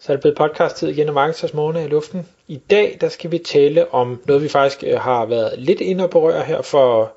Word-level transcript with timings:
Så 0.00 0.12
er 0.12 0.16
det 0.16 0.20
blevet 0.20 0.36
podcast-tid 0.36 0.88
igen, 0.88 1.08
og 1.08 1.14
Marketers 1.14 1.54
Morgen 1.54 1.76
er 1.76 1.80
i 1.80 1.88
luften. 1.88 2.26
I 2.48 2.56
dag 2.70 2.98
der 3.00 3.08
skal 3.08 3.30
vi 3.30 3.38
tale 3.38 3.94
om 3.94 4.22
noget, 4.26 4.42
vi 4.42 4.48
faktisk 4.48 4.84
øh, 4.86 5.00
har 5.00 5.26
været 5.26 5.54
lidt 5.58 5.80
inde 5.80 6.04
og 6.04 6.10
berøre 6.10 6.42
her 6.42 6.62
for 6.62 7.12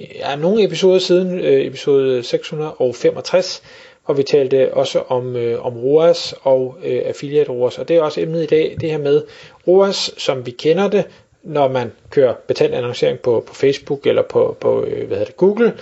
ja, 0.00 0.36
nogle 0.36 0.64
episoder 0.64 0.98
siden, 0.98 1.40
øh, 1.40 1.66
episode 1.66 2.22
665, 2.22 3.62
hvor 4.06 4.14
vi 4.14 4.22
talte 4.22 4.74
også 4.74 5.02
om, 5.08 5.36
øh, 5.36 5.66
om 5.66 5.76
ROAS 5.76 6.34
og 6.42 6.76
øh, 6.84 7.02
affiliate 7.04 7.50
ROAS. 7.50 7.78
Og 7.78 7.88
det 7.88 7.96
er 7.96 8.02
også 8.02 8.20
emnet 8.20 8.42
i 8.42 8.46
dag, 8.46 8.76
det 8.80 8.90
her 8.90 8.98
med 8.98 9.22
ROAS, 9.68 10.10
som 10.16 10.46
vi 10.46 10.50
kender 10.50 10.88
det, 10.88 11.04
når 11.42 11.68
man 11.68 11.92
kører 12.10 12.34
betalt 12.46 12.74
annoncering 12.74 13.18
på, 13.18 13.44
på 13.46 13.54
Facebook 13.54 14.06
eller 14.06 14.22
på, 14.22 14.56
på 14.60 14.84
øh, 14.84 15.06
hvad 15.06 15.16
hedder 15.16 15.24
det, 15.24 15.36
Google. 15.36 15.74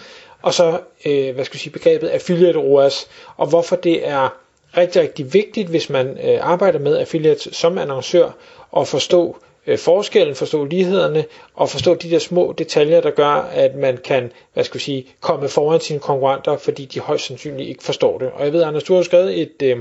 Og 0.43 0.55
så, 0.55 0.81
øh, 1.07 1.35
hvad 1.35 1.45
skal 1.45 1.55
vi 1.55 1.59
sige, 1.59 1.73
begrebet 1.73 2.09
affiliate 2.09 2.59
ROAS, 2.59 3.09
og 3.37 3.47
hvorfor 3.47 3.77
det 3.77 4.09
er 4.09 4.44
rigtig, 4.77 5.03
rigtig 5.03 5.35
vigtigt, 5.35 5.69
hvis 5.69 5.91
man 5.91 6.19
øh, 6.25 6.39
arbejder 6.41 6.79
med 6.79 6.97
affiliates 6.99 7.49
som 7.57 7.79
annoncør, 7.79 8.37
at 8.77 8.89
forstå 8.89 9.37
øh, 9.67 9.79
forskellen, 9.79 10.35
forstå 10.35 10.65
lighederne 10.65 11.25
og 11.55 11.71
forstå 11.71 11.95
de 11.95 12.11
der 12.11 12.19
små 12.19 12.55
detaljer, 12.59 13.01
der 13.01 13.11
gør, 13.11 13.49
at 13.53 13.75
man 13.75 13.97
kan, 13.97 14.33
hvad 14.55 14.65
skal 14.65 14.79
vi 14.79 14.83
sige, 14.85 15.07
komme 15.21 15.49
foran 15.49 15.81
sine 15.81 16.01
konkurrenter, 16.01 16.57
fordi 16.57 16.85
de 16.85 17.01
højst 17.01 17.27
sandsynligt 17.27 17.69
ikke 17.69 17.85
forstår 17.85 18.19
det. 18.19 18.31
Og 18.35 18.45
jeg 18.45 18.53
ved, 18.53 18.63
Anders, 18.63 18.85
du 18.85 18.95
har 18.95 19.03
skrevet 19.03 19.41
et, 19.41 19.63
øh, 19.63 19.77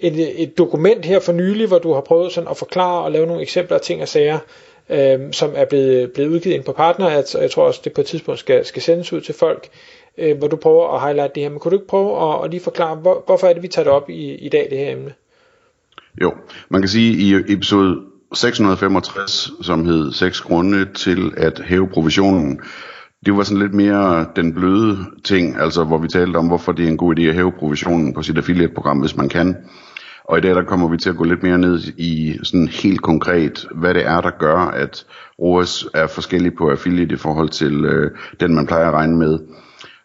et, 0.00 0.42
et 0.42 0.58
dokument 0.58 1.04
her 1.04 1.20
for 1.20 1.32
nylig, 1.32 1.66
hvor 1.66 1.78
du 1.78 1.92
har 1.92 2.00
prøvet 2.00 2.32
sådan 2.32 2.50
at 2.50 2.56
forklare 2.56 3.04
og 3.04 3.12
lave 3.12 3.26
nogle 3.26 3.42
eksempler 3.42 3.76
af 3.76 3.80
ting 3.80 4.02
og 4.02 4.08
sager, 4.08 4.38
øh, 4.88 5.20
som 5.32 5.52
er 5.56 5.64
blevet, 5.64 6.12
blevet 6.12 6.28
udgivet 6.30 6.54
ind 6.54 6.64
på 6.64 6.72
partner, 6.72 7.06
og 7.06 7.42
jeg 7.42 7.50
tror 7.50 7.64
også, 7.66 7.80
det 7.84 7.92
på 7.92 8.00
et 8.00 8.06
tidspunkt 8.06 8.40
skal, 8.40 8.64
skal 8.64 8.82
sendes 8.82 9.12
ud 9.12 9.20
til 9.20 9.34
folk, 9.34 9.68
øh, 10.18 10.38
hvor 10.38 10.48
du 10.48 10.56
prøver 10.56 10.94
at 10.94 11.00
highlight 11.00 11.34
det 11.34 11.42
her. 11.42 11.50
Men 11.50 11.58
kunne 11.58 11.70
du 11.70 11.76
ikke 11.76 11.88
prøve 11.88 12.34
at, 12.34 12.44
at 12.44 12.50
lige 12.50 12.60
forklare, 12.60 12.96
hvor, 12.96 13.22
hvorfor 13.26 13.46
er 13.46 13.52
det, 13.52 13.62
vi 13.62 13.68
tager 13.68 13.84
det 13.84 13.92
op 13.92 14.10
i, 14.10 14.34
i 14.34 14.48
dag, 14.48 14.66
det 14.70 14.78
her 14.78 14.92
emne? 14.92 15.12
Jo, 16.22 16.32
man 16.68 16.80
kan 16.82 16.88
sige, 16.88 17.12
i 17.12 17.52
episode 17.52 18.00
665, 18.34 19.50
som 19.62 19.84
hed 19.84 20.12
6 20.12 20.40
grunde 20.40 20.84
til 20.84 21.32
at 21.36 21.62
hæve 21.64 21.88
provisionen, 21.88 22.60
det 23.26 23.36
var 23.36 23.42
sådan 23.42 23.62
lidt 23.62 23.74
mere 23.74 24.26
den 24.36 24.54
bløde 24.54 24.98
ting, 25.24 25.56
altså 25.60 25.84
hvor 25.84 25.98
vi 25.98 26.08
talte 26.08 26.36
om, 26.36 26.46
hvorfor 26.46 26.72
det 26.72 26.84
er 26.84 26.88
en 26.88 26.96
god 26.96 27.18
idé 27.18 27.22
at 27.22 27.34
hæve 27.34 27.52
provisionen 27.52 28.14
på 28.14 28.22
sit 28.22 28.38
affiliate-program, 28.38 28.98
hvis 28.98 29.16
man 29.16 29.28
kan. 29.28 29.56
Og 30.24 30.38
i 30.38 30.40
dag 30.40 30.54
der 30.54 30.62
kommer 30.62 30.88
vi 30.88 30.96
til 30.96 31.10
at 31.10 31.16
gå 31.16 31.24
lidt 31.24 31.42
mere 31.42 31.58
ned 31.58 31.78
i 31.96 32.38
sådan 32.42 32.68
helt 32.68 33.02
konkret, 33.02 33.66
hvad 33.74 33.94
det 33.94 34.06
er, 34.06 34.20
der 34.20 34.30
gør, 34.38 34.56
at 34.56 35.06
ROAS 35.38 35.86
er 35.94 36.06
forskellig 36.06 36.54
på 36.54 36.70
affiliate 36.70 37.14
i 37.14 37.18
forhold 37.18 37.48
til 37.48 37.84
øh, 37.84 38.10
den, 38.40 38.54
man 38.54 38.66
plejer 38.66 38.88
at 38.88 38.94
regne 38.94 39.16
med. 39.16 39.38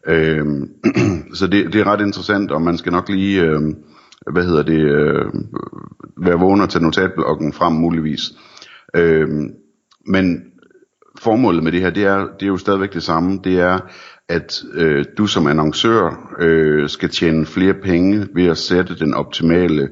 Øh, 0.07 0.45
så 1.37 1.47
det, 1.47 1.73
det 1.73 1.81
er 1.81 1.87
ret 1.87 2.01
interessant, 2.01 2.51
og 2.51 2.61
man 2.61 2.77
skal 2.77 2.91
nok 2.91 3.09
lige... 3.09 3.41
Øh, 3.41 3.61
hvad 4.31 4.43
hedder 4.43 4.63
det, 4.63 4.79
øh, 4.79 5.25
være 6.17 6.39
vågen 6.39 6.61
og 6.61 6.69
tage 6.69 6.83
notatblokken 6.83 7.53
frem 7.53 7.73
muligvis. 7.73 8.21
Øh, 8.95 9.29
men 10.07 10.43
formålet 11.19 11.63
med 11.63 11.71
det 11.71 11.81
her, 11.81 11.89
det 11.89 12.03
er, 12.03 12.17
det 12.17 12.43
er 12.43 12.47
jo 12.47 12.57
stadigvæk 12.57 12.93
det 12.93 13.03
samme. 13.03 13.39
Det 13.43 13.59
er, 13.59 13.79
at 14.29 14.63
øh, 14.73 15.05
du 15.17 15.27
som 15.27 15.47
annoncør 15.47 16.33
øh, 16.39 16.89
skal 16.89 17.09
tjene 17.09 17.45
flere 17.45 17.73
penge 17.73 18.27
ved 18.35 18.45
at 18.45 18.57
sætte 18.57 18.99
den 18.99 19.13
optimale 19.13 19.89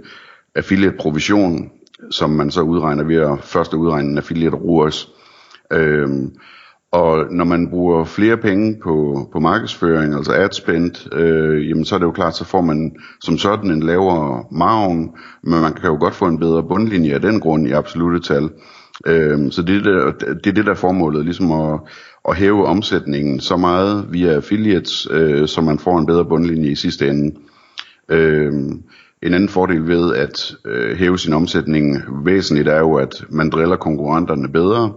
affiliate 0.56 0.98
provision, 1.00 1.70
som 2.12 2.30
man 2.30 2.52
så 2.52 2.62
udregner 2.62 3.04
ved 3.04 3.16
at 3.16 3.44
først 3.44 3.74
udregne 3.74 4.10
en 4.10 4.18
affiliate 4.18 4.56
ROAS. 4.56 5.10
Øh, 5.74 6.10
og 6.96 7.26
når 7.32 7.46
man 7.46 7.70
bruger 7.70 8.04
flere 8.04 8.38
penge 8.38 8.76
på, 8.84 9.28
på 9.32 9.40
markedsføring, 9.40 10.14
altså 10.14 10.32
ad 10.32 10.50
spend, 10.52 11.14
øh, 11.14 11.70
jamen 11.70 11.86
så 11.86 11.96
er 11.96 12.00
det 12.00 12.06
jo 12.06 12.12
klart, 12.12 12.36
så 12.36 12.46
får 12.46 12.62
man 12.62 12.96
som 13.22 13.38
sådan 13.38 13.72
en 13.72 13.84
lavere 13.84 14.44
margen, 14.52 15.12
men 15.44 15.62
man 15.62 15.74
kan 15.74 15.90
jo 15.90 15.98
godt 16.00 16.16
få 16.16 16.26
en 16.26 16.40
bedre 16.40 16.64
bundlinje 16.64 17.14
af 17.14 17.22
den 17.22 17.40
grund 17.40 17.68
i 17.68 17.72
absolute 17.72 18.20
tal. 18.20 18.50
Øh, 19.06 19.52
så 19.52 19.62
det 19.62 19.76
er 19.76 20.12
det, 20.12 20.20
det 20.44 20.50
er 20.50 20.54
det, 20.54 20.66
der 20.66 20.72
er 20.72 20.76
formålet, 20.76 21.26
ligesom 21.26 21.52
at, 21.52 21.80
at 22.30 22.36
hæve 22.36 22.66
omsætningen 22.66 23.40
så 23.40 23.58
meget 23.58 24.06
via 24.10 24.32
affiliates, 24.32 25.08
øh, 25.12 25.48
så 25.48 25.62
man 25.62 25.80
får 25.80 25.98
en 25.98 26.06
bedre 26.06 26.26
bundlinje 26.26 26.70
i 26.70 26.76
sidste 26.76 27.10
ende. 27.10 27.36
Øh, 28.10 28.54
en 29.24 29.34
anden 29.34 29.50
fordel 29.50 29.88
ved 29.88 30.16
at 30.16 30.56
øh, 30.66 30.98
hæve 30.98 31.20
sin 31.20 31.34
omsætning 31.34 31.98
væsentligt 32.26 32.68
er 32.68 32.80
jo, 32.80 32.94
at 32.94 33.26
man 33.30 33.50
driller 33.50 33.76
konkurrenterne 33.76 34.50
bedre, 34.50 34.92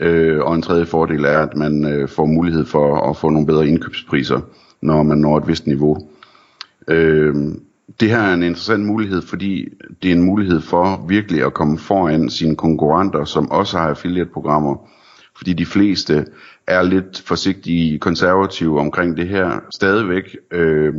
Øh, 0.00 0.40
og 0.40 0.54
en 0.54 0.62
tredje 0.62 0.86
fordel 0.86 1.24
er, 1.24 1.38
at 1.38 1.56
man 1.56 1.84
øh, 1.84 2.08
får 2.08 2.26
mulighed 2.26 2.64
for 2.64 3.10
at 3.10 3.16
få 3.16 3.30
nogle 3.30 3.46
bedre 3.46 3.68
indkøbspriser, 3.68 4.40
når 4.82 5.02
man 5.02 5.18
når 5.18 5.38
et 5.38 5.48
vist 5.48 5.66
niveau. 5.66 6.08
Øh, 6.88 7.34
det 8.00 8.10
her 8.10 8.18
er 8.18 8.34
en 8.34 8.42
interessant 8.42 8.84
mulighed, 8.84 9.22
fordi 9.22 9.68
det 10.02 10.10
er 10.10 10.14
en 10.14 10.22
mulighed 10.22 10.60
for 10.60 11.04
virkelig 11.08 11.44
at 11.44 11.54
komme 11.54 11.78
foran 11.78 12.30
sine 12.30 12.56
konkurrenter, 12.56 13.24
som 13.24 13.50
også 13.50 13.78
har 13.78 13.88
affiliate-programmer. 13.88 14.90
Fordi 15.36 15.52
de 15.52 15.66
fleste 15.66 16.26
er 16.66 16.82
lidt 16.82 17.22
forsigtige 17.26 17.98
konservative 17.98 18.80
omkring 18.80 19.16
det 19.16 19.28
her 19.28 19.60
stadigvæk. 19.74 20.36
Øh, 20.50 20.94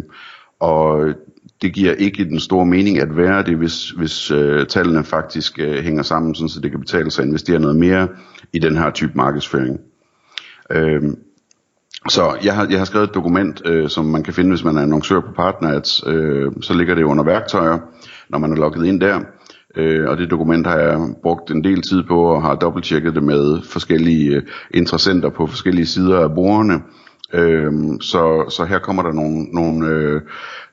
og 0.59 1.13
det 1.61 1.73
giver 1.73 1.93
ikke 1.93 2.25
den 2.25 2.39
store 2.39 2.65
mening 2.65 2.99
at 2.99 3.17
være 3.17 3.43
det, 3.43 3.57
hvis, 3.57 3.89
hvis 3.89 4.31
øh, 4.31 4.65
tallene 4.65 5.03
faktisk 5.03 5.59
øh, 5.59 5.83
hænger 5.83 6.03
sammen, 6.03 6.35
sådan, 6.35 6.49
så 6.49 6.59
det 6.59 6.71
kan 6.71 6.79
betale 6.79 7.11
sig 7.11 7.21
at 7.21 7.27
investere 7.27 7.59
noget 7.59 7.75
mere 7.75 8.07
i 8.53 8.59
den 8.59 8.77
her 8.77 8.91
type 8.91 9.11
markedsføring. 9.15 9.79
Øh, 10.71 11.01
så 12.09 12.37
jeg 12.43 12.55
har, 12.55 12.67
jeg 12.69 12.77
har 12.77 12.85
skrevet 12.85 13.07
et 13.07 13.15
dokument, 13.15 13.61
øh, 13.65 13.89
som 13.89 14.05
man 14.05 14.23
kan 14.23 14.33
finde, 14.33 14.49
hvis 14.49 14.63
man 14.63 14.77
er 14.77 14.81
annoncør 14.81 15.19
på 15.19 15.31
PartnerAds. 15.35 16.03
Øh, 16.07 16.51
så 16.61 16.73
ligger 16.73 16.95
det 16.95 17.03
under 17.03 17.23
værktøjer, 17.23 17.79
når 18.29 18.39
man 18.39 18.51
er 18.51 18.55
logget 18.55 18.85
ind 18.85 19.01
der. 19.01 19.19
Øh, 19.75 20.09
og 20.09 20.17
det 20.17 20.31
dokument 20.31 20.67
har 20.67 20.77
jeg 20.77 20.99
brugt 21.23 21.51
en 21.51 21.63
del 21.63 21.81
tid 21.81 22.03
på, 22.03 22.23
og 22.23 22.41
har 22.41 22.55
dobbelttjekket 22.55 23.15
det 23.15 23.23
med 23.23 23.61
forskellige 23.61 24.35
øh, 24.35 24.43
interessenter 24.71 25.29
på 25.29 25.47
forskellige 25.47 25.85
sider 25.85 26.19
af 26.19 26.33
brugerne. 26.33 26.73
Øhm, 27.33 28.01
så, 28.01 28.49
så 28.49 28.65
her 28.65 28.79
kommer 28.79 29.03
der 29.03 29.11
nogle, 29.11 29.43
nogle, 29.43 29.87
øh, 29.87 30.21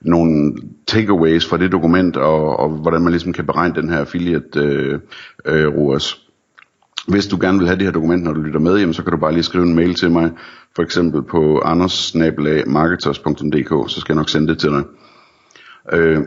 nogle 0.01 0.57
takeaways 0.87 1.47
fra 1.47 1.57
det 1.57 1.73
dokument, 1.73 2.17
og, 2.17 2.59
og 2.59 2.69
hvordan 2.69 3.03
man 3.03 3.13
ligesom 3.13 3.33
kan 3.33 3.47
beregne 3.47 3.75
den 3.75 3.91
her 3.91 3.99
affiliate 3.99 4.61
øh, 4.61 5.01
øh, 5.45 5.77
ROAS. 5.77 6.27
Hvis 7.09 7.27
du 7.27 7.39
gerne 7.41 7.59
vil 7.59 7.67
have 7.67 7.79
det 7.79 7.87
her 7.87 7.93
dokument, 7.93 8.23
når 8.23 8.33
du 8.33 8.41
lytter 8.41 8.61
med, 8.61 8.79
jamen, 8.79 8.95
så 8.95 9.03
kan 9.03 9.13
du 9.13 9.19
bare 9.19 9.33
lige 9.33 9.43
skrive 9.43 9.65
en 9.65 9.75
mail 9.75 9.95
til 9.95 10.11
mig, 10.11 10.31
for 10.77 10.83
eksempel 10.83 11.23
på 11.23 11.59
andersmarketers.dk, 11.59 13.91
så 13.91 14.01
skal 14.01 14.13
jeg 14.13 14.17
nok 14.17 14.29
sende 14.29 14.49
det 14.49 14.59
til 14.59 14.71
dig. 14.71 14.83
Øh, 15.93 16.21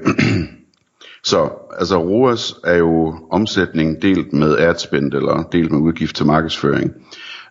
så 1.23 1.49
altså 1.79 1.97
ROAS 1.97 2.55
er 2.63 2.75
jo 2.75 3.15
omsætning 3.31 4.01
delt 4.01 4.33
med 4.33 4.57
adspend, 4.57 5.13
eller 5.13 5.43
delt 5.51 5.71
med 5.71 5.79
udgift 5.79 6.15
til 6.15 6.25
markedsføring. 6.25 6.91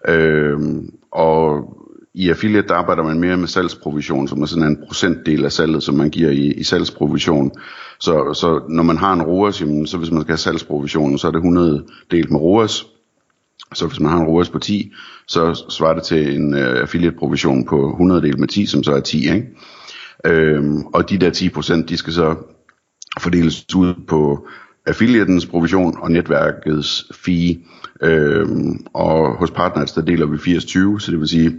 Øh, 0.09 0.59
og 1.12 1.75
i 2.14 2.30
affiliate 2.30 2.69
der 2.69 2.75
arbejder 2.75 3.02
man 3.02 3.20
mere 3.20 3.36
med 3.36 3.48
salgsprovision, 3.48 4.28
som 4.28 4.42
er 4.42 4.47
sådan 4.47 4.69
en 4.69 4.78
procentdel 4.86 5.44
af 5.44 5.52
salget, 5.52 5.82
som 5.82 5.94
man 5.94 6.10
giver 6.10 6.30
i, 6.30 6.52
i 6.52 6.62
salgsprovision. 6.62 7.52
Så, 8.00 8.34
så 8.34 8.60
når 8.69 8.82
man 8.82 8.98
har 8.98 9.12
en 9.12 9.22
ROAS, 9.22 9.60
jamen, 9.60 9.86
så 9.86 9.98
hvis 9.98 10.10
man 10.10 10.20
skal 10.20 10.32
have 10.32 10.38
salgsprovisionen, 10.38 11.19
så 11.19 11.26
er 11.26 11.30
det 11.30 11.38
100 11.38 11.84
delt 12.10 12.30
med 12.30 12.41
ROAS. 12.41 12.86
Så 13.75 13.86
hvis 13.86 14.00
man 14.00 14.10
har 14.10 14.20
en 14.20 14.26
ROAS 14.26 14.48
på 14.48 14.58
10, 14.58 14.92
så 15.28 15.64
svarer 15.69 15.94
det 15.94 16.02
til 16.02 16.37
en 16.37 16.55
uh, 16.55 16.61
affiliate 16.61 17.16
provision 17.16 17.64
på 17.64 17.90
100 17.90 18.22
delt 18.22 18.38
med 18.38 18.49
10, 18.49 18.67
som 18.67 18.82
så 18.82 18.93
er 18.93 19.00
10. 19.00 19.19
Ikke? 19.19 19.46
Øhm, 20.26 20.87
og 20.87 21.10
de 21.10 21.19
der 21.19 21.31
10%, 21.31 21.87
de 21.87 21.96
skal 21.96 22.12
så 22.12 22.34
fordeles 23.20 23.75
ud 23.76 23.94
på 24.08 24.49
affiliatens 24.87 25.46
provision 25.46 25.96
og 26.00 26.10
netværkets 26.10 27.05
fee. 27.25 27.58
Øhm, 28.02 28.87
og 28.94 29.37
hos 29.37 29.50
partners, 29.50 29.93
der 29.93 30.02
deler 30.02 30.26
vi 30.26 30.37
80-20, 30.37 30.99
så 30.99 31.10
det 31.10 31.20
vil 31.20 31.28
sige, 31.28 31.58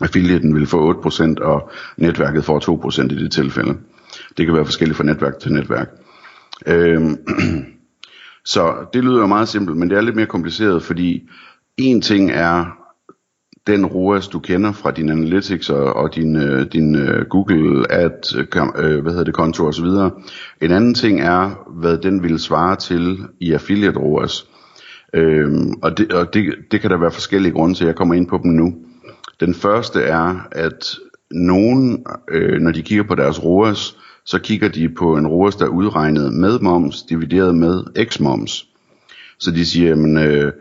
affiliaten 0.00 0.54
vil 0.54 0.66
få 0.66 0.92
8%, 0.92 1.42
og 1.42 1.70
netværket 1.96 2.44
får 2.44 2.88
2% 2.90 3.02
i 3.02 3.22
det 3.22 3.32
tilfælde. 3.32 3.76
Det 4.36 4.46
kan 4.46 4.54
være 4.54 4.64
forskelligt 4.64 4.96
fra 4.96 5.04
netværk 5.04 5.38
til 5.38 5.52
netværk. 5.52 5.88
Øhm, 6.66 7.16
så 8.52 8.74
det 8.92 9.04
lyder 9.04 9.20
jo 9.20 9.26
meget 9.26 9.48
simpelt, 9.48 9.76
men 9.76 9.90
det 9.90 9.96
er 9.96 10.00
lidt 10.00 10.16
mere 10.16 10.26
kompliceret, 10.26 10.82
fordi 10.82 11.28
en 11.76 12.00
ting 12.00 12.30
er 12.30 12.78
den 13.66 13.86
ROAS, 13.86 14.28
du 14.28 14.38
kender 14.38 14.72
fra 14.72 14.90
din 14.90 15.10
Analytics 15.10 15.70
og, 15.70 15.96
og 15.96 16.14
din, 16.14 16.36
øh, 16.36 16.66
din 16.72 16.94
øh, 16.96 17.26
Google 17.26 17.92
Ad, 17.92 18.36
øh, 18.76 19.02
hvad 19.02 19.12
hedder 19.12 19.24
det, 19.24 19.34
konto 19.34 19.66
osv. 19.66 19.84
En 20.60 20.70
anden 20.70 20.94
ting 20.94 21.20
er, 21.20 21.70
hvad 21.80 21.98
den 21.98 22.22
vil 22.22 22.38
svare 22.38 22.76
til 22.76 23.18
i 23.40 23.52
affiliate 23.52 23.98
ROAS. 23.98 24.46
Øhm, 25.14 25.72
og 25.82 25.98
det, 25.98 26.12
og 26.12 26.34
det, 26.34 26.54
det 26.70 26.80
kan 26.80 26.90
der 26.90 26.96
være 26.96 27.10
forskellige 27.10 27.52
grunde 27.52 27.74
til, 27.74 27.86
jeg 27.86 27.94
kommer 27.94 28.14
ind 28.14 28.26
på 28.26 28.40
dem 28.42 28.50
nu. 28.50 28.74
Den 29.40 29.54
første 29.54 30.02
er, 30.02 30.48
at 30.52 30.96
nogen, 31.30 32.06
øh, 32.30 32.60
når 32.60 32.70
de 32.70 32.82
kigger 32.82 33.04
på 33.04 33.14
deres 33.14 33.44
ROAS, 33.44 33.96
så 34.24 34.38
kigger 34.38 34.68
de 34.68 34.88
på 34.88 35.16
en 35.16 35.26
ROAS, 35.26 35.56
der 35.56 35.64
er 35.64 35.68
udregnet 35.68 36.32
med 36.32 36.58
moms, 36.58 37.02
divideret 37.02 37.54
med 37.54 37.84
x-moms. 37.98 38.66
Så 39.38 39.50
de 39.50 39.66
siger, 39.66 39.92
at 39.92 40.26
øh, 40.26 40.52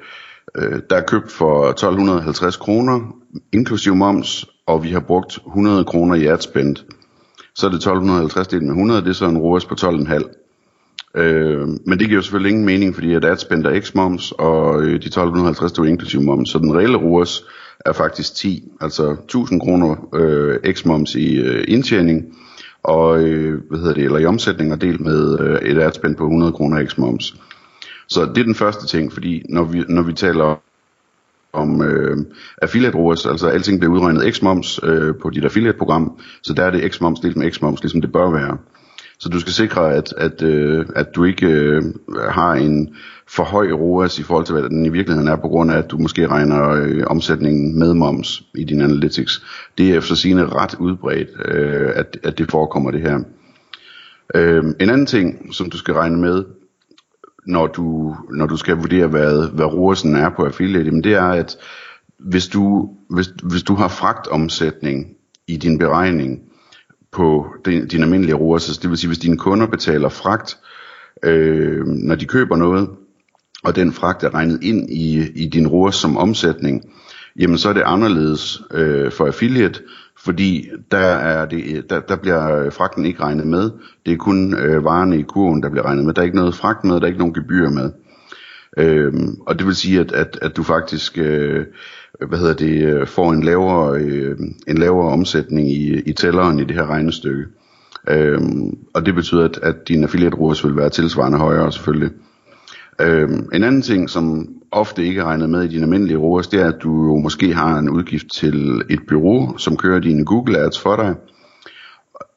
øh, 0.58 0.80
der 0.90 0.96
er 0.96 1.02
købt 1.02 1.32
for 1.32 1.70
1250 1.70 2.58
kroner, 2.58 3.16
inklusiv 3.54 3.96
moms, 3.96 4.46
og 4.66 4.84
vi 4.84 4.90
har 4.90 5.00
brugt 5.00 5.40
100 5.48 5.84
kroner 5.84 6.16
i 6.16 6.26
adspend. 6.26 6.76
Så 7.56 7.66
er 7.66 7.70
det 7.70 7.78
1250 7.78 8.48
delt 8.48 8.64
med 8.64 8.72
100, 8.72 9.02
det 9.02 9.10
er 9.10 9.14
så 9.14 9.26
en 9.26 9.38
ROAS 9.38 9.66
på 9.66 9.76
12,5. 9.80 10.48
Øh, 11.16 11.68
men 11.68 12.00
det 12.00 12.08
giver 12.08 12.16
jo 12.16 12.22
selvfølgelig 12.22 12.50
ingen 12.50 12.66
mening, 12.66 12.96
fordi 12.96 13.14
at 13.14 13.26
adspend 13.26 13.66
er 13.66 13.80
x-moms, 13.80 14.32
og 14.32 14.82
øh, 14.82 14.90
de 14.90 14.96
1250 14.96 15.80
er 15.80 15.84
inklusiv 15.84 16.22
moms. 16.22 16.50
Så 16.50 16.60
den 16.60 16.76
reelle 16.76 16.98
ROAS 16.98 17.44
er 17.88 17.94
faktisk 17.94 18.36
10, 18.36 18.72
altså 18.82 19.12
1000 19.12 19.62
kroner 19.62 20.10
øh, 20.16 20.74
x-moms 20.74 21.16
i 21.16 21.36
øh, 21.36 21.66
indtjening, 21.68 22.38
og 22.84 23.20
øh, 23.24 23.62
hvad 23.70 23.80
hedder 23.80 23.94
det, 23.94 24.04
eller 24.04 24.20
i 24.20 24.26
omsætning 24.26 24.72
og 24.72 24.82
delt 24.82 25.02
med 25.02 25.40
øh, 25.40 25.62
et 25.62 25.82
adspend 25.82 26.16
på 26.16 26.24
100 26.24 26.52
kroner 26.52 26.86
x-moms. 26.86 27.36
Så 28.08 28.26
det 28.26 28.38
er 28.38 28.44
den 28.44 28.56
første 28.56 28.88
ting, 28.88 29.14
fordi 29.14 29.44
når 29.50 29.64
vi, 29.64 29.84
når 29.90 30.02
vi 30.02 30.14
taler 30.14 30.62
om 31.54 31.82
øh, 31.82 32.18
affiliate 32.62 32.98
ROAS, 32.98 33.26
altså 33.26 33.48
alting 33.48 33.80
bliver 33.80 33.94
udregnet 33.94 34.36
x-moms 34.36 34.88
øh, 34.88 35.16
på 35.22 35.30
dit 35.30 35.46
affiliate-program, 35.46 36.20
så 36.44 36.54
der 36.54 36.64
er 36.64 36.72
det 36.72 36.96
x-moms 36.96 37.22
delt 37.22 37.38
med 37.38 37.52
x-moms, 37.52 37.82
ligesom 37.82 38.02
det 38.02 38.12
bør 38.12 38.30
være. 38.32 38.58
Så 39.20 39.30
du 39.30 39.40
skal 39.40 39.54
sikre, 39.54 39.94
at, 39.94 40.14
at, 40.18 40.42
øh, 40.42 40.86
at 40.96 41.16
du 41.16 41.24
ikke 41.24 41.48
øh, 41.48 41.84
har 42.30 42.54
en 42.54 42.96
for 43.28 43.44
høj 43.44 43.72
ROAS 43.72 44.20
i 44.20 44.24
forhold 44.24 44.46
til, 44.46 44.54
hvad 44.54 44.70
den 44.70 44.86
i 44.86 44.90
virkeligheden 44.90 45.28
er, 45.28 45.36
på 45.36 45.48
grund 45.48 45.72
af, 45.72 45.78
at 45.78 45.92
du 45.92 45.98
måske 45.98 46.28
regner 46.28 46.70
øh, 46.70 47.04
omsætningen 47.08 47.80
med 47.80 47.94
moms 47.94 48.44
i 48.56 48.64
din 48.64 48.82
analytics. 48.82 49.44
Det 49.78 49.90
er 49.90 49.98
efter 49.98 50.16
sigende 50.16 50.46
ret 50.46 50.76
udbredt, 50.80 51.30
øh, 51.46 51.92
at, 51.96 52.18
at 52.24 52.38
det 52.38 52.52
forekommer 52.52 52.92
det 52.92 53.02
her. 53.02 53.20
Øh, 54.36 54.64
en 54.80 54.90
anden 54.90 55.06
ting, 55.06 55.54
som 55.54 55.70
du 55.70 55.78
skal 55.78 55.94
regne 55.94 56.18
med, 56.18 56.44
når 57.48 57.68
du, 57.68 58.16
når 58.32 58.46
du 58.46 58.58
skal 58.58 58.76
vurdere, 58.76 59.08
hvad, 59.08 59.50
hvad 59.50 59.66
ROAS'en 59.66 60.18
er 60.18 60.30
på 60.30 60.46
affiliate, 60.46 60.86
jamen 60.86 61.04
det 61.04 61.14
er, 61.14 61.28
at 61.28 61.58
hvis 62.20 62.48
du, 62.48 62.90
hvis, 63.10 63.28
hvis 63.44 63.64
du 63.64 63.76
har 63.76 63.88
fragtomsætning 63.88 65.08
i 65.48 65.58
din 65.58 65.78
beregning 65.78 66.42
på 67.12 67.48
din, 67.66 67.88
din 67.88 68.04
almindelige 68.04 68.60
Så 68.60 68.80
det 68.82 68.90
vil 68.90 68.98
sige, 68.98 69.08
hvis 69.08 69.20
dine 69.20 69.38
kunder 69.38 69.68
betaler 69.68 70.10
fragt, 70.10 70.58
øh, 71.24 71.86
når 71.86 72.16
de 72.16 72.26
køber 72.26 72.56
noget, 72.56 72.90
og 73.64 73.76
den 73.76 73.94
fragt 73.94 74.24
er 74.24 74.34
regnet 74.34 74.64
ind 74.64 74.90
i, 74.90 75.32
i 75.36 75.48
din 75.48 75.68
ruer 75.68 75.92
som 75.92 76.18
omsætning, 76.18 76.84
jamen 77.40 77.58
så 77.58 77.70
er 77.70 77.74
det 77.74 77.84
anderledes 77.86 78.62
øh, 78.74 79.12
for 79.12 79.26
affiliate, 79.26 79.80
fordi 80.18 80.68
der, 80.92 80.98
er 80.98 81.46
det, 81.46 81.90
der, 81.90 82.00
der 82.00 82.16
bliver 82.16 82.70
fragten 82.70 83.06
ikke 83.06 83.24
regnet 83.24 83.48
med. 83.48 83.72
Det 84.06 84.14
er 84.14 84.18
kun 84.18 84.54
øh, 84.54 84.84
varerne 84.84 85.20
i 85.20 85.22
kurven, 85.22 85.64
der 85.64 85.70
bliver 85.70 85.86
regnet 85.86 86.06
med. 86.06 86.14
Der 86.14 86.22
er 86.22 86.26
ikke 86.26 86.38
noget 86.38 86.56
fragt 86.56 86.84
med, 86.84 86.96
der 86.96 87.02
er 87.02 87.08
ikke 87.08 87.20
nogen 87.20 87.34
gebyr 87.34 87.70
med. 87.70 87.92
Øhm, 88.78 89.38
og 89.48 89.60
det 89.60 89.68
vil 89.68 89.76
sige, 89.76 90.00
at, 90.00 90.12
at, 90.12 90.40
at 90.42 90.58
du 90.58 90.64
faktisk 90.64 91.18
øh, 91.18 91.66
hvad 92.28 92.40
hedder 92.40 92.54
det, 92.54 92.84
øh, 92.84 93.08
får 93.08 93.32
en 93.32 93.44
lavere, 93.44 94.00
øh, 94.00 94.38
en 94.68 94.78
lavere 94.78 95.12
omsætning 95.12 95.72
i, 95.72 96.00
i 96.00 96.14
tælleren 96.14 96.60
i 96.60 96.64
det 96.64 96.76
her 96.76 96.86
regnestykke. 96.90 97.46
Øhm, 98.10 98.78
og 98.94 99.06
det 99.06 99.16
betyder, 99.16 99.46
at, 99.46 99.60
at 99.64 99.88
din 99.88 100.04
affiliate 100.04 100.38
ROAS 100.38 100.66
vil 100.66 100.76
være 100.76 100.90
tilsvarende 100.90 101.38
højere 101.38 101.72
selvfølgelig. 101.72 102.10
Øhm, 103.02 103.50
en 103.54 103.64
anden 103.64 103.82
ting, 103.82 104.10
som 104.10 104.48
ofte 104.72 105.06
ikke 105.06 105.22
er 105.22 105.26
regnet 105.26 105.50
med 105.50 105.64
i 105.64 105.68
din 105.68 105.84
almindelige 105.84 106.18
ROAS, 106.18 106.48
det 106.48 106.62
er, 106.62 106.68
at 106.68 106.84
du 106.84 107.06
jo 107.06 107.16
måske 107.16 107.54
har 107.54 107.80
en 107.80 107.90
udgift 107.90 108.28
til 108.34 108.82
et 108.90 109.00
bureau, 109.08 109.58
som 109.58 109.78
kører 109.78 110.00
dine 110.00 110.26
Google 110.26 110.58
Ads 110.58 110.80
for 110.80 110.96
dig. 110.96 111.16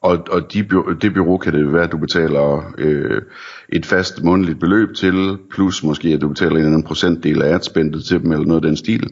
Og, 0.02 0.18
og 0.30 0.52
de, 0.52 0.58
det 1.02 1.14
bureau 1.14 1.36
kan 1.36 1.52
det 1.52 1.72
være, 1.72 1.82
at 1.82 1.92
du 1.92 1.98
betaler 1.98 2.72
øh, 2.78 3.22
et 3.68 3.86
fast 3.86 4.24
månedligt 4.24 4.60
beløb 4.60 4.94
til, 4.94 5.38
plus 5.50 5.84
måske 5.84 6.08
at 6.08 6.20
du 6.20 6.28
betaler 6.28 6.50
en 6.50 6.56
eller 6.56 6.68
anden 6.68 6.82
procentdel 6.82 7.42
af 7.42 7.54
adspendet 7.54 8.04
til 8.04 8.22
dem, 8.22 8.32
eller 8.32 8.46
noget 8.46 8.64
af 8.64 8.68
den 8.68 8.76
stil. 8.76 9.10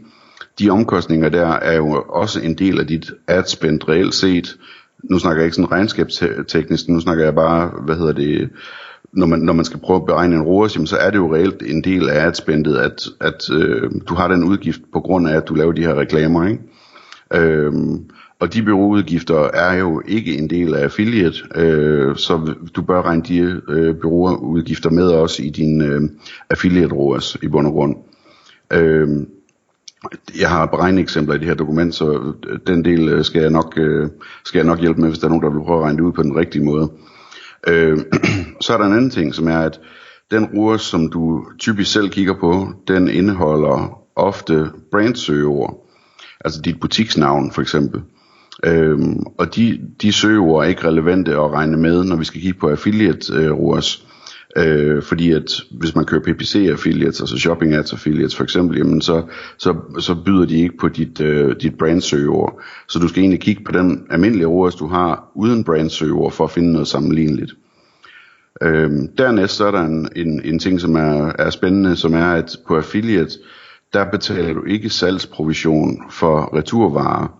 De 0.58 0.70
omkostninger 0.70 1.28
der 1.28 1.46
er 1.46 1.76
jo 1.76 2.04
også 2.08 2.40
en 2.40 2.54
del 2.54 2.80
af 2.80 2.86
dit 2.86 3.10
adspend 3.26 3.88
reelt 3.88 4.14
set. 4.14 4.58
Nu 5.04 5.18
snakker 5.18 5.42
jeg 5.42 5.46
ikke 5.46 5.56
sådan 5.56 5.72
regnskabsteknisk, 5.72 6.88
nu 6.88 7.00
snakker 7.00 7.24
jeg 7.24 7.34
bare, 7.34 7.70
hvad 7.84 7.96
hedder 7.96 8.12
det, 8.12 8.50
når 9.12 9.26
man, 9.26 9.38
når 9.38 9.52
man 9.52 9.64
skal 9.64 9.80
prøve 9.80 9.96
at 9.96 10.06
beregne 10.06 10.36
en 10.36 10.42
ROAS, 10.42 10.72
så 10.72 10.96
er 11.00 11.10
det 11.10 11.18
jo 11.18 11.34
reelt 11.34 11.62
en 11.62 11.84
del 11.84 12.08
af 12.08 12.26
adspendet, 12.26 12.76
at, 12.76 13.08
at 13.20 13.50
øh, 13.52 13.90
du 14.08 14.14
har 14.14 14.28
den 14.28 14.44
udgift 14.44 14.80
på 14.92 15.00
grund 15.00 15.28
af, 15.28 15.36
at 15.36 15.48
du 15.48 15.54
laver 15.54 15.72
de 15.72 15.82
her 15.82 15.94
reklamer. 15.94 16.46
Ikke? 16.46 16.62
Øhm, 17.34 18.04
og 18.40 18.54
de 18.54 18.62
byråudgifter 18.62 19.50
er 19.54 19.74
jo 19.74 20.02
ikke 20.06 20.38
en 20.38 20.50
del 20.50 20.74
af 20.74 20.82
affiliate, 20.82 21.38
øh, 21.54 22.16
så 22.16 22.54
du 22.76 22.82
bør 22.82 23.02
regne 23.02 23.22
de 23.22 23.60
øh, 23.68 23.94
byråudgifter 23.94 24.90
med 24.90 25.06
også 25.06 25.42
i 25.42 25.50
din 25.50 25.82
øh, 25.82 26.02
affiliate 26.50 26.94
ROAS 26.94 27.36
i 27.42 27.48
bund 27.48 27.66
og 27.66 27.72
grund. 27.72 27.96
Øh, 28.72 29.08
jeg 30.40 30.48
har 30.48 30.66
beregnet 30.66 31.00
eksempler 31.00 31.34
i 31.34 31.38
det 31.38 31.46
her 31.46 31.54
dokument, 31.54 31.94
så 31.94 32.34
øh, 32.48 32.58
den 32.66 32.84
del 32.84 33.08
øh, 33.08 33.24
skal 33.24 33.40
jeg 33.40 33.50
nok, 33.50 33.74
øh, 33.76 34.08
skal 34.44 34.58
jeg 34.58 34.66
nok 34.66 34.80
hjælpe 34.80 35.00
med, 35.00 35.08
hvis 35.08 35.18
der 35.18 35.26
er 35.26 35.28
nogen, 35.28 35.44
der 35.44 35.50
vil 35.50 35.64
prøve 35.64 35.78
at 35.78 35.84
regne 35.84 35.98
det 35.98 36.04
ud 36.04 36.12
på 36.12 36.22
den 36.22 36.36
rigtige 36.36 36.64
måde. 36.64 36.92
Øh, 37.68 37.98
så 38.60 38.72
er 38.72 38.76
der 38.76 38.84
en 38.84 38.92
anden 38.92 39.10
ting, 39.10 39.34
som 39.34 39.48
er, 39.48 39.58
at 39.58 39.80
den 40.30 40.44
ROAS, 40.44 40.80
som 40.80 41.10
du 41.10 41.44
typisk 41.58 41.92
selv 41.92 42.08
kigger 42.08 42.34
på, 42.40 42.72
den 42.88 43.08
indeholder 43.08 44.02
ofte 44.16 44.70
brandsøgeord. 44.90 45.86
Altså 46.44 46.60
dit 46.60 46.80
butiksnavn 46.80 47.52
for 47.52 47.62
eksempel. 47.62 48.02
Øhm, 48.64 49.22
og 49.38 49.56
de, 49.56 49.80
de 50.02 50.12
søgeord 50.12 50.64
er 50.64 50.68
ikke 50.68 50.88
relevante 50.88 51.32
at 51.32 51.52
regne 51.52 51.76
med, 51.76 52.04
når 52.04 52.16
vi 52.16 52.24
skal 52.24 52.40
kigge 52.40 52.60
på 52.60 52.68
affiliate 52.68 53.32
øh, 53.34 53.52
ROAS. 53.52 54.04
Øh, 54.56 55.02
fordi 55.02 55.32
at 55.32 55.62
hvis 55.70 55.94
man 55.94 56.04
kører 56.04 56.20
PPC 56.20 56.68
affiliates, 56.70 57.20
altså 57.20 57.38
shopping 57.38 57.74
ads 57.74 57.92
affiliates 57.92 58.36
for 58.36 58.44
eksempel, 58.44 58.78
jamen 58.78 59.00
så, 59.00 59.22
så, 59.58 59.76
så 59.98 60.14
byder 60.24 60.46
de 60.46 60.60
ikke 60.60 60.76
på 60.76 60.88
dit, 60.88 61.20
øh, 61.20 61.56
dit 61.60 61.78
brandsøgeord. 61.78 62.60
Så 62.88 62.98
du 62.98 63.08
skal 63.08 63.20
egentlig 63.20 63.40
kigge 63.40 63.64
på 63.64 63.72
den 63.72 64.06
almindelige 64.10 64.46
ROAS, 64.46 64.74
du 64.74 64.86
har 64.86 65.32
uden 65.34 65.64
brandsøgeord 65.64 66.32
for 66.32 66.44
at 66.44 66.50
finde 66.50 66.72
noget 66.72 66.88
sammenligneligt. 66.88 67.54
Øh, 68.62 68.90
dernæst 69.18 69.56
så 69.56 69.66
er 69.66 69.70
der 69.70 69.82
en, 69.82 70.08
en, 70.16 70.40
en 70.44 70.58
ting, 70.58 70.80
som 70.80 70.96
er, 70.96 71.32
er 71.38 71.50
spændende, 71.50 71.96
som 71.96 72.14
er, 72.14 72.32
at 72.32 72.56
på 72.66 72.76
affiliate, 72.76 73.38
der 73.92 74.10
betaler 74.10 74.54
du 74.54 74.64
ikke 74.64 74.90
salgsprovision 74.90 76.02
for 76.10 76.56
returvarer. 76.56 77.37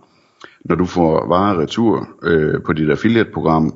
Når 0.69 0.75
du 0.75 0.85
får 0.85 1.27
varer 1.27 1.59
retur 1.59 2.09
øh, 2.23 2.61
på 2.65 2.73
dit 2.73 2.89
affiliate-program, 2.89 3.73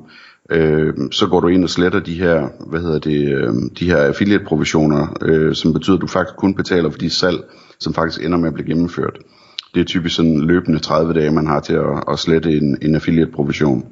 øh, 0.51 0.93
så 1.11 1.27
går 1.27 1.39
du 1.39 1.47
ind 1.47 1.63
og 1.63 1.69
sletter 1.69 1.99
de 1.99 2.13
her, 2.13 2.47
hvad 2.67 2.81
hedder 2.81 2.99
det, 2.99 3.33
øh, 3.33 3.53
de 3.79 3.85
her 3.85 3.97
affiliate 3.97 4.45
provisioner, 4.45 5.17
øh, 5.21 5.55
som 5.55 5.73
betyder, 5.73 5.95
at 5.95 6.01
du 6.01 6.07
faktisk 6.07 6.35
kun 6.35 6.53
betaler 6.55 6.89
for 6.89 6.97
de 6.97 7.09
salg, 7.09 7.37
som 7.79 7.93
faktisk 7.93 8.25
ender 8.25 8.37
med 8.37 8.47
at 8.47 8.53
blive 8.53 8.67
gennemført. 8.67 9.19
Det 9.73 9.81
er 9.81 9.85
typisk 9.85 10.15
sådan 10.15 10.41
løbende 10.41 10.79
30 10.79 11.13
dage, 11.13 11.31
man 11.31 11.47
har 11.47 11.59
til 11.59 11.73
at, 11.73 12.03
at 12.11 12.19
slette 12.19 12.57
en, 12.57 12.77
en 12.81 12.95
affiliate 12.95 13.31
provision. 13.31 13.85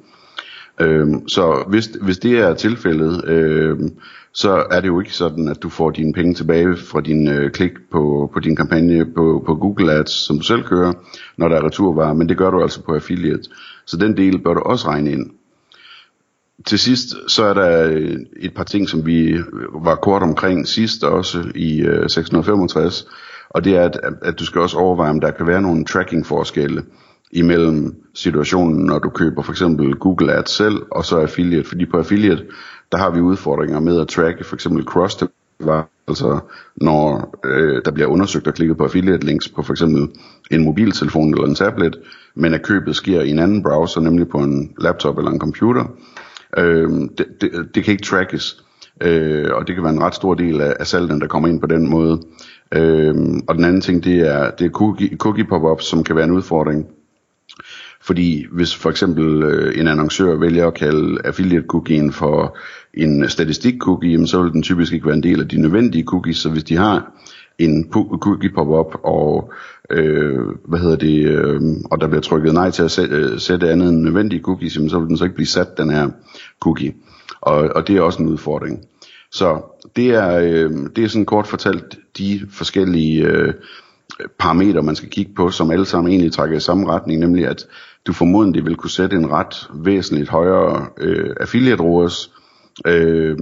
Øh, 0.80 1.08
så 1.28 1.63
hvis, 1.68 1.86
hvis 2.01 2.18
det 2.18 2.40
er 2.40 2.54
tilfældet, 2.54 3.25
øh, 3.25 3.80
så 4.34 4.66
er 4.72 4.82
det 4.82 4.88
jo 4.88 5.00
ikke 5.00 5.13
sådan, 5.13 5.48
at 5.48 5.63
du 5.63 5.70
får 5.70 5.92
dine 5.92 6.13
penge 6.13 6.34
tilbage 6.34 6.78
fra 6.78 7.01
din 7.01 7.28
øh, 7.28 7.51
klik 7.51 7.72
på, 7.92 8.30
på 8.34 8.40
din 8.40 8.56
kampagne 8.56 9.06
på, 9.06 9.44
på 9.46 9.56
Google 9.56 9.94
Ads, 9.94 10.12
som 10.12 10.38
du 10.38 10.44
selv 10.44 10.63
kører, 10.63 10.94
når 11.38 11.48
der 11.48 11.56
er 11.56 11.66
returvarer, 11.66 12.13
men 12.13 12.30
det 12.30 12.38
gør 12.38 12.50
du 12.51 12.62
altså 12.62 12.82
på 12.82 12.94
affiliate. 12.94 13.44
Så 13.86 13.98
den 13.98 14.18
del 14.18 14.40
bør 14.40 14.54
du 14.54 14.60
også 14.60 14.88
regne 14.88 15.12
ind 15.12 15.30
til 16.66 16.80
sidst, 16.80 17.16
så 17.28 17.44
er 17.44 17.54
der 17.54 17.90
øh, 17.92 18.18
et 18.40 18.54
par 18.54 18.63
ting, 18.63 18.90
som 18.90 19.06
vi 19.06 19.30
øh, 19.30 19.46
var 19.86 19.96
kort 19.96 20.24
omkring 20.24 20.68
sidst 20.68 21.04
også 21.04 21.51
i 21.56 21.82
øh, 21.82 22.10
665, 22.10 23.08
og 23.50 23.63
det 23.63 23.75
er, 23.75 23.82
at, 23.82 24.00
at 24.22 24.40
du 24.40 24.46
skal 24.46 24.62
også 24.62 24.78
overveje, 24.78 25.10
om 25.10 25.20
der 25.20 25.32
kan 25.32 25.48
være 25.48 25.62
nogle 25.62 25.86
tracking-forskelle 25.86 26.84
imellem 27.33 27.95
situationen, 28.13 28.85
når 28.85 29.00
du 29.00 29.09
køber 29.09 29.41
for 29.41 29.51
eksempel 29.51 29.95
Google 29.95 30.33
Ads 30.33 30.50
selv, 30.50 30.75
og 30.91 31.05
så 31.05 31.17
affiliate, 31.17 31.67
fordi 31.69 31.85
på 31.85 31.97
affiliate, 31.97 32.45
der 32.91 32.97
har 32.97 33.11
vi 33.11 33.21
udfordringer 33.21 33.79
med 33.79 34.01
at 34.01 34.07
tracke 34.07 34.43
for 34.43 34.55
eksempel 34.55 34.83
cross 34.83 35.23
var 35.59 35.89
altså 36.07 36.39
når 36.75 37.35
øh, 37.45 37.81
der 37.85 37.91
bliver 37.91 38.07
undersøgt 38.07 38.47
og 38.47 38.53
klikket 38.53 38.77
på 38.77 38.83
affiliate 38.83 39.25
links 39.25 39.50
på 39.50 39.63
for 39.63 39.73
eksempel 39.73 40.07
en 40.51 40.63
mobiltelefon 40.63 41.33
eller 41.33 41.47
en 41.47 41.55
tablet, 41.55 41.97
men 42.35 42.53
at 42.53 42.61
købet 42.61 42.95
sker 42.95 43.21
i 43.21 43.29
en 43.29 43.39
anden 43.39 43.63
browser, 43.63 44.01
nemlig 44.01 44.27
på 44.27 44.38
en 44.38 44.73
laptop 44.79 45.17
eller 45.17 45.31
en 45.31 45.39
computer, 45.39 45.85
Øh, 46.57 46.89
det, 47.17 47.25
det, 47.41 47.75
det 47.75 47.83
kan 47.83 47.91
ikke 47.91 48.03
trackes, 48.03 48.63
øh, 49.01 49.50
og 49.53 49.67
det 49.67 49.75
kan 49.75 49.83
være 49.83 49.93
en 49.93 50.03
ret 50.03 50.15
stor 50.15 50.33
del 50.33 50.61
af, 50.61 50.73
af 50.79 50.88
salgene, 50.88 51.19
der 51.19 51.27
kommer 51.27 51.50
ind 51.50 51.61
på 51.61 51.67
den 51.67 51.89
måde. 51.89 52.21
Øh, 52.71 53.15
og 53.47 53.55
den 53.55 53.63
anden 53.63 53.81
ting, 53.81 54.03
det 54.03 54.19
er, 54.19 54.51
det 54.51 54.65
er 54.65 54.69
cookie, 54.69 55.17
cookie 55.17 55.45
pop-ups, 55.45 55.85
som 55.85 56.03
kan 56.03 56.15
være 56.15 56.25
en 56.25 56.31
udfordring. 56.31 56.88
Fordi 58.03 58.46
hvis 58.51 58.75
for 58.75 58.89
eksempel 58.89 59.43
øh, 59.43 59.79
en 59.79 59.88
annoncør 59.88 60.36
vælger 60.36 60.67
at 60.67 60.74
kalde 60.74 61.22
affiliate 61.25 61.67
cookien 61.67 62.12
for 62.12 62.58
en 62.93 63.29
statistik 63.29 63.75
cookie, 63.79 64.27
så 64.27 64.43
vil 64.43 64.51
den 64.51 64.63
typisk 64.63 64.93
ikke 64.93 65.05
være 65.05 65.15
en 65.15 65.24
del 65.24 65.39
af 65.39 65.48
de 65.48 65.62
nødvendige 65.62 66.05
cookies. 66.05 66.38
Så 66.38 66.50
hvis 66.50 66.63
de 66.63 66.77
har 66.77 67.12
en 67.60 67.89
cookie 68.22 68.50
pop-up, 68.55 68.96
og 69.03 69.53
øh, 69.89 70.39
hvad 70.65 70.79
hedder 70.79 70.96
det, 70.96 71.25
øh, 71.25 71.62
og 71.91 72.01
der 72.01 72.08
bliver 72.08 72.22
trykket 72.22 72.53
nej 72.53 72.72
til 72.72 72.84
at 72.84 72.91
sætte, 72.91 73.15
øh, 73.15 73.39
sætte 73.39 73.70
andet 73.70 73.89
end 73.89 74.01
nødvendige 74.01 74.41
cookies, 74.41 74.75
jamen, 74.75 74.89
så 74.89 75.00
vil 75.00 75.08
den 75.08 75.17
så 75.17 75.24
ikke 75.24 75.36
blive 75.36 75.48
sat, 75.48 75.77
den 75.77 75.89
her 75.89 76.10
cookie. 76.60 76.93
Og, 77.41 77.70
og 77.75 77.88
det 77.88 77.98
er 77.98 78.01
også 78.01 78.24
en 78.24 78.29
udfordring. 78.29 78.79
Så 79.31 79.62
det 79.96 80.10
er, 80.10 80.38
øh, 80.38 80.72
det 80.96 81.03
er 81.03 81.08
sådan 81.08 81.25
kort 81.25 81.48
fortalt 81.48 82.00
de 82.17 82.41
forskellige 82.51 83.25
øh, 83.25 83.53
parametre, 84.39 84.81
man 84.81 84.96
skal 84.96 85.10
kigge 85.10 85.34
på, 85.36 85.50
som 85.51 85.72
alle 85.72 85.86
sammen 85.86 86.12
egentlig 86.12 86.34
trækker 86.34 86.58
i 86.58 86.60
samme 86.60 86.88
retning, 86.88 87.20
nemlig 87.20 87.48
at 87.48 87.67
du 88.08 88.13
formodentlig 88.13 88.65
vil 88.65 88.75
kunne 88.75 88.89
sætte 88.89 89.15
en 89.15 89.31
ret 89.31 89.70
væsentligt 89.74 90.29
højere 90.29 90.88
øh, 90.98 91.36
affiliate 91.39 91.84
ROAS, 91.84 92.31
øh, 92.88 93.38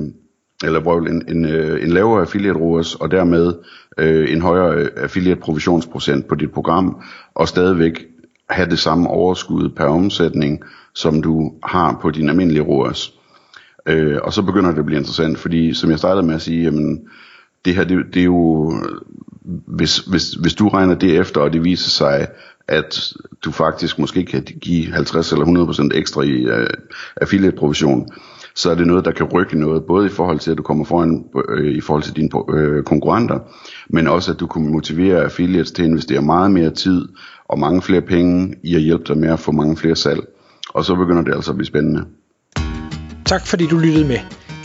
eller 0.64 0.80
prøv, 0.80 0.98
en, 0.98 1.24
en, 1.28 1.46
øh, 1.46 1.84
en 1.84 1.90
lavere 1.90 2.22
affiliate 2.22 2.60
ROAS, 2.60 2.96
og 2.96 3.12
dermed 3.12 3.54
øh, 3.98 4.34
en 4.34 4.42
højere 4.42 4.76
øh, 4.76 4.88
affiliate 4.98 5.42
provisionsprocent 5.42 6.28
på 6.28 6.36
dit 6.36 6.52
program, 6.52 7.02
og 7.36 7.48
stadigvæk 7.48 8.06
have 8.50 8.70
det 8.70 8.80
samme 8.80 9.10
overskud 9.10 9.70
per 9.70 9.86
omsætning, 9.86 10.64
som 10.94 11.22
du 11.22 11.54
har 11.64 12.00
på 12.02 12.12
din 12.12 12.30
almindelige 12.30 12.64
ROAS. 12.64 13.14
Øh, 13.86 14.18
og 14.24 14.34
så 14.34 14.42
begynder 14.42 14.72
det 14.72 14.80
at 14.80 14.86
blive 14.86 15.00
interessant, 15.00 15.40
fordi 15.40 15.74
som 15.74 15.90
jeg 15.92 16.00
startede 16.00 16.26
med 16.26 16.36
at 16.36 16.42
sige, 16.42 16.64
jamen, 16.64 17.00
det 17.66 17.76
her, 17.76 17.84
det, 17.84 18.06
det 18.14 18.20
er 18.20 18.26
jo, 18.26 18.74
hvis, 19.68 19.98
hvis, 19.98 20.32
hvis 20.32 20.54
du 20.54 20.68
regner 20.68 20.96
det 20.96 21.20
efter, 21.20 21.42
og 21.42 21.54
det 21.54 21.64
viser 21.64 21.90
sig, 21.90 22.28
at 22.70 23.14
du 23.46 23.52
faktisk 23.52 24.00
måske 24.00 24.26
kan 24.26 24.44
give 24.44 24.94
50 24.94 25.32
eller 25.32 25.46
100% 25.94 25.98
ekstra 25.98 26.22
i 26.22 26.30
øh, 26.30 26.62
uh, 26.62 26.68
affiliate 27.22 27.58
provision, 27.58 28.08
så 28.56 28.72
er 28.72 28.76
det 28.76 28.88
noget, 28.88 29.06
der 29.06 29.12
kan 29.12 29.26
rykke 29.26 29.60
noget, 29.60 29.84
både 29.88 30.06
i 30.06 30.10
forhold 30.10 30.40
til, 30.40 30.52
at 30.52 30.58
du 30.58 30.64
kommer 30.64 30.86
foran 30.86 31.26
øh, 31.50 31.76
i 31.76 31.82
forhold 31.82 32.04
til 32.04 32.16
dine 32.16 32.30
øh, 32.54 32.84
konkurrenter, 32.84 33.40
men 33.90 34.08
også, 34.08 34.32
at 34.32 34.40
du 34.40 34.48
kan 34.48 34.72
motivere 34.72 35.24
affiliates 35.24 35.72
til 35.72 35.84
at 35.84 35.90
investere 35.90 36.22
meget 36.22 36.52
mere 36.52 36.70
tid 36.70 37.08
og 37.50 37.60
mange 37.60 37.82
flere 37.82 38.02
penge 38.02 38.56
i 38.64 38.76
at 38.76 38.82
hjælpe 38.82 39.04
dig 39.08 39.18
med 39.18 39.30
at 39.30 39.40
få 39.40 39.52
mange 39.52 39.78
flere 39.78 39.96
salg. 39.96 40.20
Og 40.70 40.86
så 40.86 40.96
begynder 40.96 41.22
det 41.24 41.34
altså 41.34 41.52
at 41.52 41.58
blive 41.58 41.68
spændende. 41.68 42.06
Tak 43.26 43.48
fordi 43.48 43.68
du 43.68 43.78
lyttede 43.78 44.08
med. 44.08 44.39